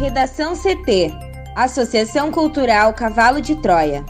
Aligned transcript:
Redação 0.00 0.54
CT 0.56 1.12
Associação 1.54 2.32
Cultural 2.32 2.94
Cavalo 2.94 3.38
de 3.38 3.54
Troia. 3.56 4.02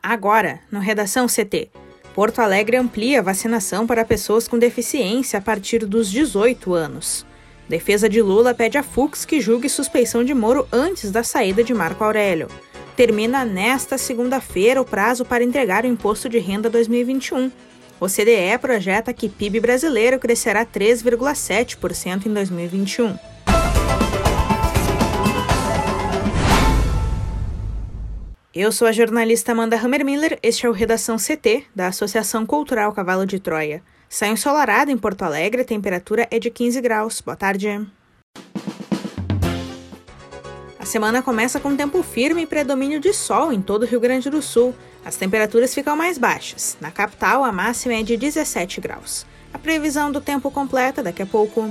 Agora, 0.00 0.60
no 0.70 0.78
Redação 0.78 1.26
CT. 1.26 1.68
Porto 2.14 2.38
Alegre 2.38 2.76
amplia 2.76 3.18
a 3.18 3.22
vacinação 3.22 3.88
para 3.88 4.04
pessoas 4.04 4.46
com 4.46 4.56
deficiência 4.56 5.40
a 5.40 5.42
partir 5.42 5.84
dos 5.84 6.08
18 6.08 6.72
anos. 6.72 7.26
Defesa 7.68 8.08
de 8.08 8.22
Lula 8.22 8.54
pede 8.54 8.78
a 8.78 8.84
Fux 8.84 9.24
que 9.24 9.40
julgue 9.40 9.68
suspeição 9.68 10.22
de 10.22 10.32
Moro 10.32 10.68
antes 10.72 11.10
da 11.10 11.24
saída 11.24 11.64
de 11.64 11.74
Marco 11.74 12.04
Aurélio. 12.04 12.46
Termina 12.98 13.44
nesta 13.44 13.96
segunda-feira 13.96 14.80
o 14.80 14.84
prazo 14.84 15.24
para 15.24 15.44
entregar 15.44 15.84
o 15.84 15.86
Imposto 15.86 16.28
de 16.28 16.40
Renda 16.40 16.68
2021. 16.68 17.48
O 18.00 18.08
CDE 18.08 18.58
projeta 18.60 19.14
que 19.14 19.28
PIB 19.28 19.60
brasileiro 19.60 20.18
crescerá 20.18 20.66
3,7% 20.66 22.26
em 22.26 22.34
2021. 22.34 23.16
Eu 28.52 28.72
sou 28.72 28.88
a 28.88 28.90
jornalista 28.90 29.52
Amanda 29.52 29.76
Hammermiller, 29.76 30.36
este 30.42 30.66
é 30.66 30.68
o 30.68 30.72
Redação 30.72 31.18
CT, 31.18 31.66
da 31.72 31.86
Associação 31.86 32.44
Cultural 32.44 32.92
Cavalo 32.92 33.24
de 33.24 33.38
Troia. 33.38 33.80
Sai 34.08 34.30
ensolarado 34.30 34.90
em 34.90 34.98
Porto 34.98 35.22
Alegre, 35.22 35.62
a 35.62 35.64
temperatura 35.64 36.26
é 36.32 36.40
de 36.40 36.50
15 36.50 36.80
graus. 36.80 37.20
Boa 37.20 37.36
tarde. 37.36 37.86
Semana 40.88 41.22
começa 41.22 41.60
com 41.60 41.76
tempo 41.76 42.02
firme 42.02 42.44
e 42.44 42.46
predomínio 42.46 42.98
de 42.98 43.12
sol 43.12 43.52
em 43.52 43.60
todo 43.60 43.82
o 43.82 43.86
Rio 43.86 44.00
Grande 44.00 44.30
do 44.30 44.40
Sul. 44.40 44.74
As 45.04 45.16
temperaturas 45.16 45.74
ficam 45.74 45.94
mais 45.94 46.16
baixas. 46.16 46.78
Na 46.80 46.90
capital, 46.90 47.44
a 47.44 47.52
máxima 47.52 47.92
é 47.92 48.02
de 48.02 48.16
17 48.16 48.80
graus. 48.80 49.26
A 49.52 49.58
previsão 49.58 50.10
do 50.10 50.18
tempo 50.18 50.50
completa 50.50 51.02
daqui 51.02 51.20
a 51.20 51.26
pouco. 51.26 51.70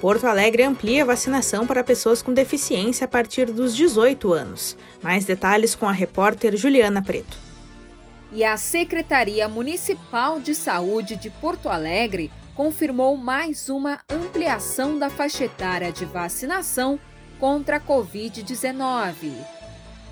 Porto 0.00 0.26
Alegre 0.26 0.64
amplia 0.64 1.04
a 1.04 1.06
vacinação 1.06 1.68
para 1.68 1.84
pessoas 1.84 2.20
com 2.20 2.34
deficiência 2.34 3.04
a 3.04 3.08
partir 3.08 3.46
dos 3.46 3.76
18 3.76 4.32
anos. 4.32 4.76
Mais 5.00 5.24
detalhes 5.24 5.76
com 5.76 5.86
a 5.86 5.92
repórter 5.92 6.56
Juliana 6.56 7.00
Preto. 7.00 7.38
E 8.32 8.42
a 8.42 8.56
Secretaria 8.56 9.48
Municipal 9.48 10.40
de 10.40 10.52
Saúde 10.52 11.14
de 11.14 11.30
Porto 11.30 11.68
Alegre 11.68 12.28
confirmou 12.58 13.16
mais 13.16 13.68
uma 13.68 14.00
ampliação 14.10 14.98
da 14.98 15.08
faixa 15.08 15.44
etária 15.44 15.92
de 15.92 16.04
vacinação 16.04 16.98
contra 17.38 17.76
a 17.76 17.80
Covid-19. 17.80 19.32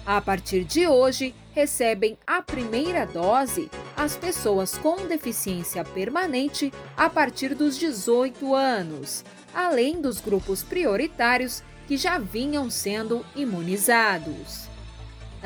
A 0.07 0.21
partir 0.21 0.63
de 0.63 0.87
hoje, 0.87 1.35
recebem 1.53 2.17
a 2.25 2.41
primeira 2.41 3.05
dose 3.05 3.69
as 3.97 4.17
pessoas 4.17 4.79
com 4.79 5.09
deficiência 5.09 5.85
permanente 5.85 6.73
a 6.97 7.11
partir 7.11 7.53
dos 7.53 7.77
18 7.77 8.55
anos 8.55 9.25
além 9.53 10.01
dos 10.01 10.21
grupos 10.21 10.63
prioritários 10.63 11.65
que 11.89 11.97
já 11.97 12.17
vinham 12.17 12.71
sendo 12.71 13.27
imunizados. 13.35 14.69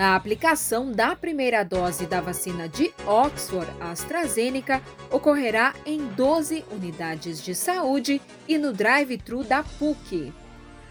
A 0.01 0.17
aplicação 0.17 0.91
da 0.91 1.15
primeira 1.15 1.63
dose 1.63 2.07
da 2.07 2.23
vacina 2.23 2.67
de 2.67 2.91
Oxford 3.07 3.71
AstraZeneca 3.79 4.81
ocorrerá 5.11 5.75
em 5.85 6.07
12 6.07 6.65
unidades 6.71 7.45
de 7.45 7.55
saúde 7.55 8.19
e 8.49 8.57
no 8.57 8.73
drive-thru 8.73 9.45
da 9.45 9.63
PUC. 9.63 10.33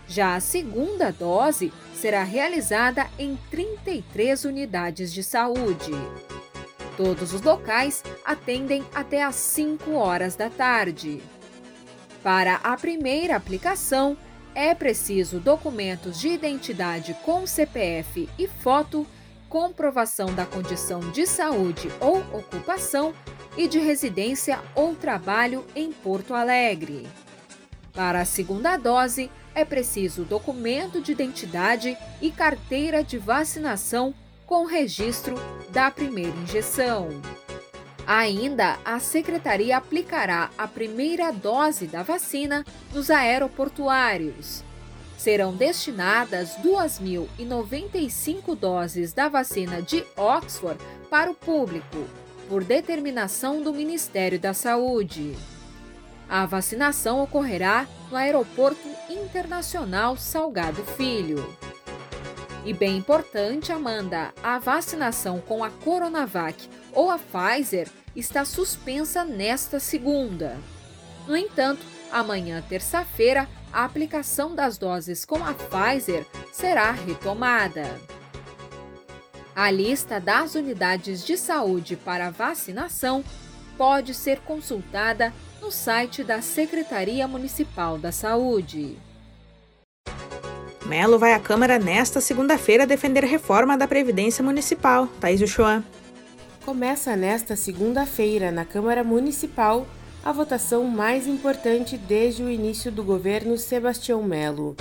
Já 0.08 0.36
a 0.36 0.40
segunda 0.40 1.12
dose 1.12 1.74
será 1.96 2.22
realizada 2.22 3.08
em 3.18 3.36
33 3.50 4.46
unidades 4.46 5.12
de 5.12 5.24
saúde. 5.24 5.92
Todos 6.96 7.34
os 7.34 7.42
locais 7.42 8.04
atendem 8.24 8.86
até 8.94 9.24
às 9.24 9.38
5 9.38 9.90
horas 9.90 10.36
da 10.36 10.52
tarde. 10.52 11.20
Para 12.22 12.58
a 12.58 12.78
primeira 12.78 13.36
aplicação, 13.36 14.16
é 14.54 14.74
preciso 14.74 15.40
documentos 15.40 16.20
de 16.20 16.30
identidade 16.30 17.16
com 17.26 17.46
CPF 17.46 18.30
e 18.38 18.48
foto, 18.48 19.06
comprovação 19.48 20.34
da 20.34 20.46
condição 20.46 21.00
de 21.12 21.26
saúde 21.26 21.90
ou 22.00 22.20
ocupação 22.34 23.14
e 23.58 23.68
de 23.68 23.80
residência 23.80 24.60
ou 24.76 24.96
trabalho 24.96 25.66
em 25.76 25.92
Porto 25.92 26.34
Alegre. 26.34 27.08
Para 27.94 28.22
a 28.22 28.26
segunda 28.26 28.78
dose, 28.78 29.32
é 29.56 29.66
preciso 29.66 30.24
documento 30.24 31.02
de 31.02 31.12
identidade 31.12 31.98
e 32.22 32.32
carteira 32.32 33.04
de 33.04 33.18
vacinação 33.18 34.14
com 34.46 34.66
registro 34.66 35.36
da 35.72 35.92
primeira 35.92 36.36
injeção. 36.38 37.10
Ainda, 38.12 38.80
a 38.84 39.00
secretaria 39.00 39.78
aplicará 39.78 40.50
a 40.58 40.68
primeira 40.68 41.32
dose 41.32 41.86
da 41.86 42.02
vacina 42.02 42.66
nos 42.92 43.12
aeroportuários. 43.12 44.64
Serão 45.16 45.54
destinadas 45.56 46.56
2.095 46.64 48.56
doses 48.56 49.14
da 49.14 49.30
vacina 49.30 49.80
de 49.80 50.04
Oxford 50.18 50.84
para 51.08 51.30
o 51.30 51.36
público, 51.36 52.04
por 52.48 52.64
determinação 52.64 53.62
do 53.62 53.72
Ministério 53.72 54.40
da 54.40 54.56
Saúde. 54.56 55.36
A 56.28 56.48
vacinação 56.48 57.22
ocorrerá 57.22 57.88
no 58.10 58.18
Aeroporto 58.18 58.90
Internacional 59.08 60.18
Salgado 60.18 60.84
Filho. 60.98 61.46
E 62.66 62.74
bem 62.74 62.98
importante, 62.98 63.72
Amanda, 63.72 64.34
a 64.44 64.58
vacinação 64.60 65.40
com 65.40 65.64
a 65.64 65.70
Coronavac 65.70 66.68
ou 66.92 67.10
a 67.10 67.18
Pfizer 67.18 67.88
está 68.16 68.46
suspensa 68.46 69.24
nesta 69.24 69.80
segunda. 69.80 70.58
No 71.28 71.36
entanto, 71.36 71.86
amanhã, 72.12 72.64
terça-feira, 72.68 73.48
a 73.72 73.86
aplicação 73.86 74.56
das 74.56 74.78
doses 74.78 75.26
com 75.26 75.44
a 75.44 75.54
Pfizer 75.54 76.26
será 76.52 76.92
retomada. 76.92 78.00
A 79.56 79.70
lista 79.70 80.20
das 80.20 80.56
unidades 80.56 81.24
de 81.26 81.38
saúde 81.38 81.96
para 81.96 82.32
vacinação 82.32 83.24
pode 83.78 84.14
ser 84.14 84.40
consultada 84.40 85.34
no 85.62 85.72
site 85.72 86.24
da 86.24 86.42
Secretaria 86.42 87.28
Municipal 87.28 87.98
da 87.98 88.12
Saúde. 88.12 88.98
Melo 90.86 91.20
vai 91.20 91.34
à 91.34 91.40
Câmara 91.40 91.78
nesta 91.78 92.20
segunda-feira 92.20 92.88
defender 92.88 93.24
reforma 93.24 93.78
da 93.78 93.88
Previdência 93.88 94.44
Municipal. 94.44 95.08
Thaís 95.20 95.42
Uchoa 95.42 95.84
começa 96.70 97.16
nesta 97.16 97.56
segunda-feira 97.56 98.52
na 98.52 98.64
Câmara 98.64 99.04
Municipal 99.04 99.88
a 100.24 100.32
votação 100.32 100.84
mais 100.84 101.26
importante 101.26 101.98
desde 101.98 102.44
o 102.44 102.50
início 102.50 102.92
do 102.92 103.04
governo 103.04 103.58
Sebastião 103.58 104.22
Melo. 104.22 104.76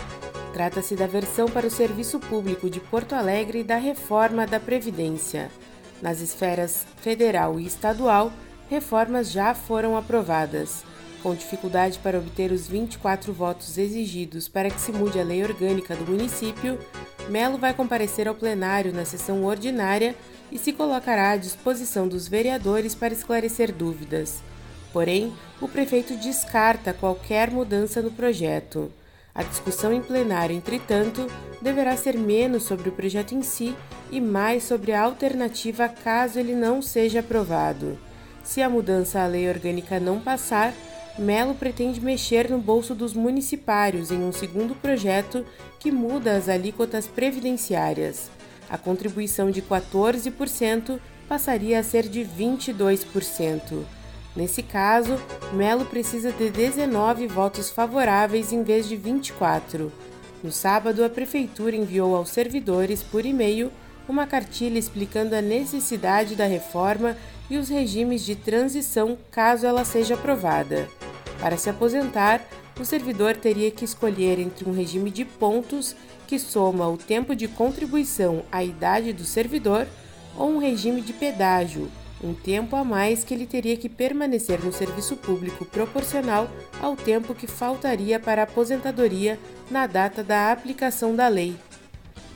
Trata-se 0.52 0.94
da 0.94 1.06
versão 1.06 1.48
para 1.48 1.66
o 1.66 1.70
serviço 1.70 2.20
público 2.20 2.68
de 2.68 2.78
Porto 2.78 3.14
Alegre 3.14 3.64
da 3.64 3.76
reforma 3.76 4.46
da 4.46 4.60
Previdência. 4.60 5.50
Nas 6.02 6.20
esferas 6.20 6.86
federal 6.98 7.58
e 7.58 7.64
estadual, 7.64 8.30
reformas 8.68 9.30
já 9.30 9.54
foram 9.54 9.96
aprovadas. 9.96 10.84
Com 11.22 11.34
dificuldade 11.34 11.98
para 12.00 12.18
obter 12.18 12.52
os 12.52 12.68
24 12.68 13.32
votos 13.32 13.78
exigidos 13.78 14.46
para 14.46 14.68
que 14.68 14.78
se 14.78 14.92
mude 14.92 15.18
a 15.18 15.24
lei 15.24 15.42
orgânica 15.42 15.96
do 15.96 16.04
município, 16.04 16.78
Melo 17.30 17.56
vai 17.56 17.72
comparecer 17.72 18.28
ao 18.28 18.34
plenário 18.34 18.92
na 18.92 19.06
sessão 19.06 19.42
ordinária 19.44 20.14
e 20.50 20.58
se 20.58 20.72
colocará 20.72 21.30
à 21.30 21.36
disposição 21.36 22.08
dos 22.08 22.28
vereadores 22.28 22.94
para 22.94 23.12
esclarecer 23.12 23.72
dúvidas. 23.72 24.42
Porém, 24.92 25.32
o 25.60 25.68
prefeito 25.68 26.16
descarta 26.16 26.92
qualquer 26.92 27.50
mudança 27.50 28.00
no 28.00 28.10
projeto. 28.10 28.90
A 29.34 29.42
discussão 29.42 29.92
em 29.92 30.00
plenário, 30.00 30.56
entretanto, 30.56 31.26
deverá 31.60 31.96
ser 31.96 32.16
menos 32.16 32.64
sobre 32.64 32.88
o 32.88 32.92
projeto 32.92 33.34
em 33.34 33.42
si 33.42 33.74
e 34.10 34.20
mais 34.20 34.64
sobre 34.64 34.92
a 34.92 35.02
alternativa 35.02 35.88
caso 35.88 36.38
ele 36.38 36.54
não 36.54 36.80
seja 36.80 37.20
aprovado. 37.20 37.98
Se 38.42 38.62
a 38.62 38.68
mudança 38.68 39.20
à 39.20 39.26
lei 39.26 39.48
orgânica 39.48 40.00
não 40.00 40.18
passar, 40.18 40.72
Melo 41.18 41.54
pretende 41.54 42.00
mexer 42.00 42.48
no 42.48 42.58
bolso 42.58 42.94
dos 42.94 43.12
municipários 43.12 44.10
em 44.10 44.18
um 44.18 44.32
segundo 44.32 44.74
projeto 44.74 45.44
que 45.78 45.92
muda 45.92 46.36
as 46.36 46.48
alíquotas 46.48 47.06
previdenciárias 47.06 48.30
a 48.68 48.76
contribuição 48.76 49.50
de 49.50 49.62
14% 49.62 50.98
passaria 51.28 51.78
a 51.78 51.82
ser 51.82 52.08
de 52.08 52.20
22%. 52.20 53.84
Nesse 54.34 54.62
caso, 54.62 55.18
Melo 55.52 55.84
precisa 55.84 56.30
de 56.30 56.50
19 56.50 57.26
votos 57.26 57.70
favoráveis 57.70 58.52
em 58.52 58.62
vez 58.62 58.88
de 58.88 58.96
24. 58.96 59.92
No 60.42 60.52
sábado, 60.52 61.04
a 61.04 61.08
Prefeitura 61.08 61.74
enviou 61.74 62.14
aos 62.14 62.28
servidores, 62.30 63.02
por 63.02 63.26
e-mail, 63.26 63.72
uma 64.08 64.26
cartilha 64.26 64.78
explicando 64.78 65.34
a 65.34 65.42
necessidade 65.42 66.34
da 66.34 66.46
reforma 66.46 67.16
e 67.50 67.58
os 67.58 67.68
regimes 67.68 68.24
de 68.24 68.36
transição 68.36 69.18
caso 69.30 69.66
ela 69.66 69.84
seja 69.84 70.14
aprovada. 70.14 70.88
Para 71.40 71.56
se 71.56 71.68
aposentar, 71.68 72.40
o 72.80 72.84
servidor 72.84 73.36
teria 73.36 73.70
que 73.70 73.84
escolher 73.84 74.38
entre 74.38 74.68
um 74.68 74.72
regime 74.72 75.10
de 75.10 75.24
pontos 75.24 75.96
que 76.28 76.38
soma 76.38 76.86
o 76.86 76.98
tempo 76.98 77.34
de 77.34 77.48
contribuição 77.48 78.42
à 78.52 78.62
idade 78.62 79.14
do 79.14 79.24
servidor 79.24 79.86
ou 80.36 80.50
um 80.50 80.58
regime 80.58 81.00
de 81.00 81.14
pedágio, 81.14 81.90
um 82.22 82.34
tempo 82.34 82.76
a 82.76 82.84
mais 82.84 83.24
que 83.24 83.32
ele 83.32 83.46
teria 83.46 83.78
que 83.78 83.88
permanecer 83.88 84.62
no 84.62 84.70
serviço 84.70 85.16
público 85.16 85.64
proporcional 85.64 86.50
ao 86.82 86.94
tempo 86.94 87.34
que 87.34 87.46
faltaria 87.46 88.20
para 88.20 88.42
a 88.42 88.44
aposentadoria 88.44 89.38
na 89.70 89.86
data 89.86 90.22
da 90.22 90.52
aplicação 90.52 91.16
da 91.16 91.28
lei. 91.28 91.56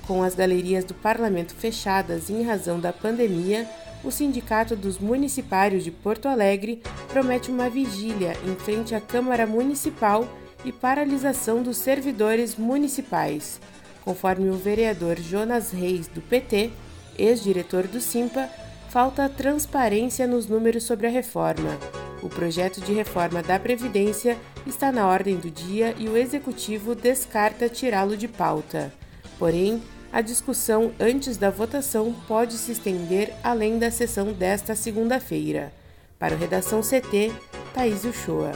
Com 0.06 0.22
as 0.22 0.34
galerias 0.34 0.84
do 0.84 0.94
parlamento 0.94 1.54
fechadas 1.54 2.30
em 2.30 2.42
razão 2.42 2.80
da 2.80 2.94
pandemia, 2.94 3.68
o 4.02 4.10
Sindicato 4.10 4.74
dos 4.74 4.98
Municipários 4.98 5.84
de 5.84 5.90
Porto 5.90 6.26
Alegre 6.28 6.82
promete 7.08 7.50
uma 7.50 7.68
vigília 7.68 8.32
em 8.46 8.56
frente 8.56 8.94
à 8.94 9.00
Câmara 9.00 9.46
Municipal 9.46 10.26
e 10.64 10.72
paralisação 10.72 11.62
dos 11.62 11.76
servidores 11.76 12.56
municipais. 12.56 13.60
Conforme 14.04 14.50
o 14.50 14.54
vereador 14.54 15.18
Jonas 15.18 15.70
Reis, 15.70 16.08
do 16.08 16.20
PT, 16.20 16.70
ex-diretor 17.18 17.86
do 17.86 18.00
Simpa, 18.00 18.48
falta 18.90 19.28
transparência 19.28 20.26
nos 20.26 20.46
números 20.46 20.82
sobre 20.84 21.06
a 21.06 21.10
reforma. 21.10 21.78
O 22.22 22.28
projeto 22.28 22.80
de 22.80 22.92
reforma 22.92 23.42
da 23.42 23.58
Previdência 23.58 24.36
está 24.66 24.92
na 24.92 25.08
ordem 25.08 25.36
do 25.36 25.50
dia 25.50 25.94
e 25.98 26.08
o 26.08 26.16
executivo 26.16 26.94
descarta 26.94 27.68
tirá-lo 27.68 28.16
de 28.16 28.28
pauta. 28.28 28.92
Porém, 29.38 29.82
a 30.12 30.20
discussão 30.20 30.92
antes 31.00 31.36
da 31.36 31.50
votação 31.50 32.14
pode 32.28 32.54
se 32.54 32.72
estender 32.72 33.32
além 33.42 33.78
da 33.78 33.90
sessão 33.90 34.32
desta 34.32 34.76
segunda-feira. 34.76 35.72
Para 36.18 36.34
o 36.34 36.38
Redação 36.38 36.80
CT, 36.80 37.32
Thaís 37.74 38.04
Uchoa. 38.04 38.52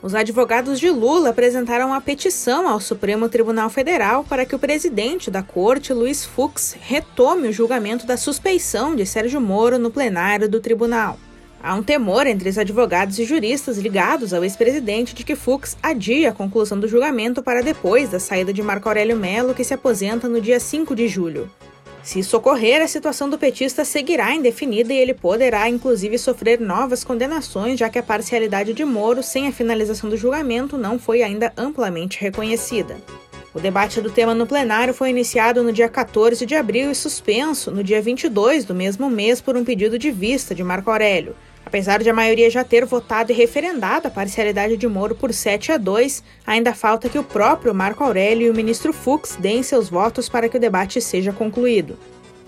Os 0.00 0.14
advogados 0.14 0.78
de 0.78 0.88
Lula 0.90 1.30
apresentaram 1.30 1.88
uma 1.88 2.00
petição 2.00 2.68
ao 2.68 2.80
Supremo 2.80 3.28
Tribunal 3.28 3.68
Federal 3.68 4.22
para 4.22 4.46
que 4.46 4.54
o 4.54 4.58
presidente 4.58 5.28
da 5.28 5.42
corte, 5.42 5.92
Luiz 5.92 6.24
Fux, 6.24 6.76
retome 6.80 7.48
o 7.48 7.52
julgamento 7.52 8.06
da 8.06 8.16
suspeição 8.16 8.94
de 8.94 9.04
Sérgio 9.04 9.40
Moro 9.40 9.76
no 9.76 9.90
plenário 9.90 10.48
do 10.48 10.60
tribunal. 10.60 11.18
Há 11.60 11.74
um 11.74 11.82
temor 11.82 12.28
entre 12.28 12.48
os 12.48 12.56
advogados 12.56 13.18
e 13.18 13.24
juristas 13.24 13.76
ligados 13.78 14.32
ao 14.32 14.44
ex-presidente 14.44 15.12
de 15.12 15.24
que 15.24 15.34
Fux 15.34 15.76
adie 15.82 16.26
a 16.26 16.32
conclusão 16.32 16.78
do 16.78 16.86
julgamento 16.86 17.42
para 17.42 17.60
depois 17.60 18.08
da 18.08 18.20
saída 18.20 18.52
de 18.52 18.62
Marco 18.62 18.88
Aurélio 18.88 19.16
Melo, 19.16 19.52
que 19.52 19.64
se 19.64 19.74
aposenta 19.74 20.28
no 20.28 20.40
dia 20.40 20.60
5 20.60 20.94
de 20.94 21.08
julho. 21.08 21.50
Se 22.02 22.20
isso 22.20 22.36
ocorrer, 22.36 22.82
a 22.82 22.88
situação 22.88 23.28
do 23.28 23.38
petista 23.38 23.84
seguirá 23.84 24.34
indefinida 24.34 24.92
e 24.92 24.96
ele 24.96 25.12
poderá, 25.12 25.68
inclusive, 25.68 26.18
sofrer 26.18 26.60
novas 26.60 27.04
condenações, 27.04 27.78
já 27.78 27.90
que 27.90 27.98
a 27.98 28.02
parcialidade 28.02 28.72
de 28.72 28.84
Moro, 28.84 29.22
sem 29.22 29.46
a 29.46 29.52
finalização 29.52 30.08
do 30.08 30.16
julgamento, 30.16 30.78
não 30.78 30.98
foi 30.98 31.22
ainda 31.22 31.52
amplamente 31.56 32.20
reconhecida. 32.20 32.96
O 33.54 33.60
debate 33.60 34.00
do 34.00 34.10
tema 34.10 34.34
no 34.34 34.46
plenário 34.46 34.94
foi 34.94 35.10
iniciado 35.10 35.62
no 35.62 35.72
dia 35.72 35.88
14 35.88 36.46
de 36.46 36.54
abril 36.54 36.90
e 36.90 36.94
suspenso 36.94 37.70
no 37.70 37.82
dia 37.82 38.00
22 38.00 38.64
do 38.64 38.74
mesmo 38.74 39.10
mês 39.10 39.40
por 39.40 39.56
um 39.56 39.64
pedido 39.64 39.98
de 39.98 40.10
vista 40.10 40.54
de 40.54 40.62
Marco 40.62 40.90
Aurélio. 40.90 41.34
Apesar 41.68 42.02
de 42.02 42.08
a 42.08 42.14
maioria 42.14 42.48
já 42.48 42.64
ter 42.64 42.86
votado 42.86 43.30
e 43.30 43.34
referendado 43.34 44.08
a 44.08 44.10
parcialidade 44.10 44.74
de 44.78 44.88
Moro 44.88 45.14
por 45.14 45.34
7 45.34 45.72
a 45.72 45.76
2, 45.76 46.24
ainda 46.46 46.72
falta 46.72 47.10
que 47.10 47.18
o 47.18 47.22
próprio 47.22 47.74
Marco 47.74 48.02
Aurélio 48.02 48.46
e 48.46 48.50
o 48.50 48.54
ministro 48.54 48.90
Fux 48.90 49.36
deem 49.38 49.62
seus 49.62 49.90
votos 49.90 50.30
para 50.30 50.48
que 50.48 50.56
o 50.56 50.60
debate 50.60 50.98
seja 50.98 51.30
concluído. 51.30 51.98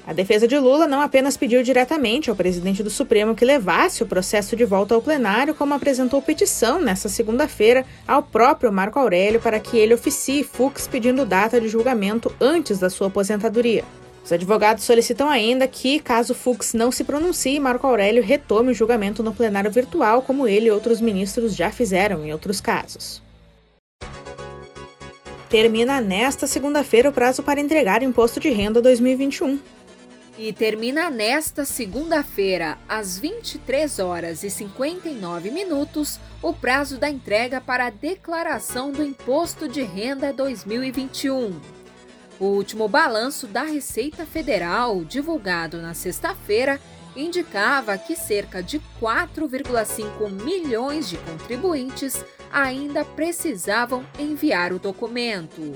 A 0.06 0.14
defesa 0.14 0.49
de 0.49 0.58
Lula 0.58 0.87
não 0.87 1.02
apenas 1.02 1.37
pediu 1.37 1.62
diretamente 1.62 2.31
ao 2.31 2.34
presidente 2.34 2.82
do 2.82 2.88
Supremo 2.88 3.34
que 3.34 3.44
levasse 3.44 4.02
o 4.02 4.06
processo 4.06 4.56
de 4.56 4.64
volta 4.64 4.94
ao 4.94 5.02
plenário, 5.02 5.55
como 5.55 5.75
apresentou 5.75 6.23
petição 6.23 6.81
nesta 6.81 7.11
segunda-feira 7.11 7.84
ao 8.08 8.23
próprio 8.23 8.73
Marco 8.73 8.99
Aurélio 8.99 9.38
para 9.38 9.61
que 9.61 9.76
ele 9.76 9.93
oficie 9.93 10.43
Fux 10.43 10.88
pedindo 10.88 11.26
data 11.26 11.61
de 11.61 11.69
julgamento 11.69 12.34
antes 12.40 12.78
da 12.78 12.88
sua 12.88 13.08
aposentadoria. 13.08 13.84
Os 14.30 14.34
advogados 14.34 14.84
solicitam 14.84 15.28
ainda 15.28 15.66
que, 15.66 15.98
caso 15.98 16.36
Fux 16.36 16.72
não 16.72 16.92
se 16.92 17.02
pronuncie, 17.02 17.58
Marco 17.58 17.84
Aurélio 17.84 18.22
retome 18.22 18.70
o 18.70 18.74
julgamento 18.74 19.24
no 19.24 19.34
plenário 19.34 19.72
virtual, 19.72 20.22
como 20.22 20.46
ele 20.46 20.66
e 20.66 20.70
outros 20.70 21.00
ministros 21.00 21.56
já 21.56 21.72
fizeram 21.72 22.24
em 22.24 22.32
outros 22.32 22.60
casos. 22.60 23.20
Termina 25.48 26.00
nesta 26.00 26.46
segunda-feira 26.46 27.08
o 27.08 27.12
prazo 27.12 27.42
para 27.42 27.60
entregar 27.60 28.02
o 28.02 28.04
Imposto 28.04 28.38
de 28.38 28.50
Renda 28.50 28.80
2021. 28.80 29.58
E 30.38 30.52
termina 30.52 31.10
nesta 31.10 31.64
segunda-feira, 31.64 32.78
às 32.88 33.18
23 33.18 33.98
horas 33.98 34.44
e 34.44 34.48
59 34.48 35.50
minutos, 35.50 36.20
o 36.40 36.52
prazo 36.52 36.98
da 36.98 37.10
entrega 37.10 37.60
para 37.60 37.86
a 37.86 37.90
declaração 37.90 38.92
do 38.92 39.02
Imposto 39.02 39.66
de 39.66 39.82
Renda 39.82 40.32
2021. 40.32 41.79
O 42.40 42.46
último 42.46 42.88
balanço 42.88 43.46
da 43.46 43.62
Receita 43.64 44.25
Federal, 44.25 45.04
divulgado 45.04 45.82
na 45.82 45.92
sexta-feira, 45.92 46.81
indicava 47.14 47.98
que 47.98 48.16
cerca 48.16 48.62
de 48.62 48.81
4,5 48.98 50.31
milhões 50.42 51.10
de 51.10 51.19
contribuintes 51.19 52.25
ainda 52.50 53.04
precisavam 53.04 54.06
enviar 54.19 54.72
o 54.72 54.78
documento. 54.78 55.75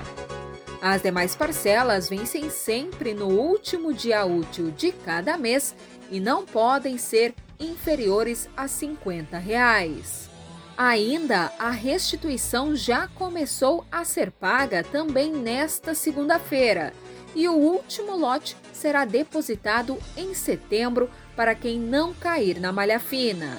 As 0.81 1.03
demais 1.03 1.35
parcelas 1.35 2.09
vencem 2.09 2.51
sempre 2.51 3.15
no 3.15 3.29
último 3.29 3.93
dia 3.93 4.25
útil 4.25 4.71
de 4.71 4.93
cada 4.93 5.39
mês 5.39 5.75
e 6.11 6.21
não 6.21 6.45
podem 6.45 6.99
ser 6.99 7.35
inferiores 7.59 8.49
a 8.57 8.69
50 8.69 9.39
reais. 9.39 10.29
Ainda, 10.77 11.53
a 11.59 11.71
restituição 11.71 12.77
já 12.77 13.09
começou 13.09 13.85
a 13.91 14.05
ser 14.05 14.31
paga 14.31 14.85
também 14.85 15.33
nesta 15.33 15.95
segunda-feira 15.95 16.93
e 17.35 17.49
o 17.49 17.55
último 17.55 18.17
lote 18.17 18.57
será 18.73 19.05
depositado 19.05 19.99
em 20.17 20.35
setembro 20.35 21.11
para 21.35 21.55
quem 21.55 21.79
não 21.79 22.15
cair 22.15 22.61
na 22.61 22.73
malha 22.73 23.01
fina. 23.01 23.59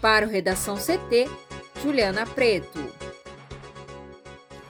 Para 0.00 0.26
o 0.26 0.30
Redação 0.30 0.76
CT, 0.76 1.28
Juliana 1.82 2.26
Preto. 2.26 3.09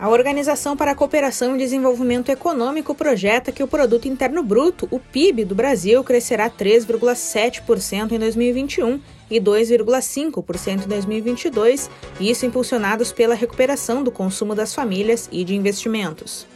A 0.01 0.09
Organização 0.09 0.79
para 0.79 0.93
a 0.93 0.95
Cooperação 0.95 1.55
e 1.55 1.59
Desenvolvimento 1.59 2.31
Econômico 2.31 2.95
projeta 2.95 3.53
que 3.53 3.63
o 3.63 3.69
Produto 3.69 4.09
Interno 4.09 4.43
Bruto, 4.43 4.89
o 4.91 4.99
PIB 4.99 5.45
do 5.45 5.55
Brasil, 5.55 6.03
crescerá 6.03 6.49
3,7% 6.49 8.13
em 8.13 8.19
2021 8.19 8.99
e 9.31 9.39
2,5% 9.39 10.85
em 10.87 10.89
2022, 10.89 11.91
isso 12.19 12.47
impulsionados 12.47 13.13
pela 13.13 13.35
recuperação 13.35 14.03
do 14.03 14.11
consumo 14.11 14.55
das 14.55 14.75
famílias 14.75 15.29
e 15.31 15.45
de 15.45 15.55
investimentos. 15.55 16.47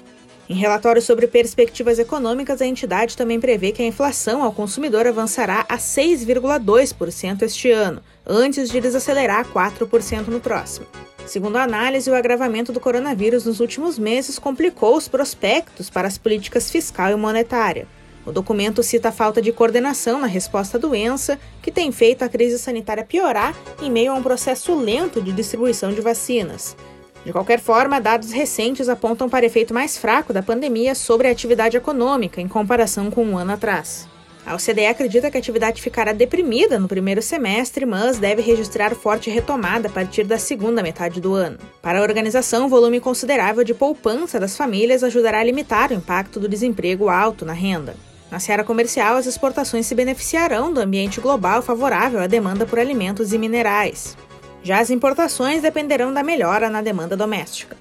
Em 0.49 0.55
relatório 0.55 1.03
sobre 1.03 1.27
perspectivas 1.27 1.99
econômicas, 1.99 2.63
a 2.63 2.67
entidade 2.67 3.15
também 3.15 3.39
prevê 3.39 3.73
que 3.73 3.83
a 3.83 3.87
inflação 3.87 4.43
ao 4.43 4.53
consumidor 4.53 5.07
avançará 5.07 5.67
a 5.69 5.77
6,2% 5.77 7.43
este 7.43 7.71
ano, 7.71 8.01
antes 8.27 8.71
de 8.71 8.81
desacelerar 8.81 9.41
a 9.41 9.45
4% 9.45 10.29
no 10.29 10.41
próximo. 10.41 10.87
Segundo 11.27 11.57
a 11.57 11.63
análise, 11.63 12.11
o 12.11 12.15
agravamento 12.15 12.73
do 12.73 12.81
coronavírus 12.81 13.47
nos 13.47 13.59
últimos 13.59 13.99
meses 13.99 14.39
complicou 14.39 14.97
os 14.97 15.09
prospectos 15.09 15.89
para 15.89 16.07
as 16.07 16.19
políticas 16.19 16.71
fiscal 16.71 17.11
e 17.11 17.17
monetária. 17.17 17.87
O 18.27 18.33
documento 18.33 18.83
cita 18.83 19.09
a 19.09 19.13
falta 19.13 19.41
de 19.41 19.53
coordenação 19.53 20.19
na 20.19 20.27
resposta 20.27 20.77
à 20.77 20.81
doença, 20.81 21.39
que 21.63 21.71
tem 21.71 21.93
feito 21.93 22.23
a 22.23 22.29
crise 22.29 22.59
sanitária 22.59 23.05
piorar 23.05 23.55
em 23.83 23.91
meio 23.91 24.13
a 24.13 24.15
um 24.15 24.23
processo 24.23 24.75
lento 24.75 25.21
de 25.21 25.33
distribuição 25.33 25.93
de 25.93 26.01
vacinas. 26.01 26.77
De 27.25 27.33
qualquer 27.33 27.59
forma, 27.59 28.01
dados 28.01 28.31
recentes 28.31 28.89
apontam 28.89 29.29
para 29.29 29.47
efeito 29.47 29.73
mais 29.73 29.97
fraco 29.97 30.33
da 30.33 30.43
pandemia 30.43 30.95
sobre 30.95 31.27
a 31.27 31.31
atividade 31.31 31.77
econômica 31.77 32.41
em 32.41 32.49
comparação 32.49 33.11
com 33.11 33.25
um 33.25 33.39
ano 33.39 33.53
atrás. 33.53 34.07
A 34.47 34.55
OCDE 34.55 34.87
acredita 34.87 35.31
que 35.31 35.39
a 35.39 35.41
atividade 35.41 35.81
ficará 35.81 36.13
deprimida 36.13 36.79
no 36.79 36.87
primeiro 36.87 37.23
semestre, 37.23 37.87
mas 37.87 38.19
deve 38.19 38.43
registrar 38.43 38.95
forte 38.95 39.31
retomada 39.31 39.89
a 39.89 39.91
partir 39.91 40.25
da 40.25 40.39
segunda 40.39 40.83
metade 40.83 41.19
do 41.19 41.33
ano. 41.33 41.57
Para 41.81 41.99
a 41.99 42.03
organização, 42.03 42.67
o 42.67 42.69
volume 42.69 43.01
considerável 43.01 43.65
de 43.65 43.73
poupança 43.73 44.39
das 44.39 44.55
famílias 44.55 45.03
ajudará 45.03 45.41
a 45.41 45.45
limitar 45.45 45.91
o 45.91 45.95
impacto 45.95 46.39
do 46.39 46.47
desemprego 46.47 47.09
alto 47.09 47.47
na 47.47 47.55
renda. 47.55 47.97
Na 48.31 48.39
seara 48.39 48.63
comercial, 48.63 49.17
as 49.17 49.25
exportações 49.25 49.87
se 49.87 49.95
beneficiarão 49.95 50.71
do 50.71 50.81
ambiente 50.81 51.23
global 51.23 51.63
favorável 51.63 52.21
à 52.21 52.27
demanda 52.27 52.67
por 52.67 52.79
alimentos 52.79 53.33
e 53.33 53.39
minerais. 53.39 54.15
Já 54.63 54.79
as 54.79 54.91
importações 54.91 55.63
dependerão 55.63 56.13
da 56.13 56.23
melhora 56.23 56.69
na 56.69 56.83
demanda 56.83 57.17
doméstica. 57.17 57.77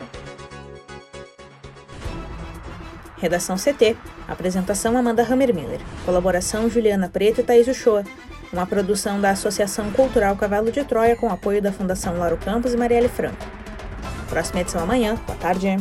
Redação 3.20 3.56
CT. 3.56 3.96
Apresentação 4.26 4.96
Amanda 4.96 5.22
Hammermiller. 5.22 5.80
Colaboração 6.04 6.68
Juliana 6.70 7.08
Preto 7.08 7.40
e 7.40 7.44
Thaís 7.44 7.68
Uchoa. 7.68 8.04
Uma 8.52 8.66
produção 8.66 9.20
da 9.20 9.30
Associação 9.30 9.90
Cultural 9.92 10.36
Cavalo 10.36 10.72
de 10.72 10.84
Troia 10.84 11.16
com 11.16 11.28
apoio 11.28 11.60
da 11.60 11.72
Fundação 11.72 12.18
Lauro 12.18 12.38
Campos 12.38 12.72
e 12.72 12.76
Marielle 12.76 13.08
Franco. 13.08 13.44
Próxima 14.28 14.60
edição 14.60 14.82
amanhã. 14.82 15.16
Boa 15.26 15.38
tarde. 15.38 15.76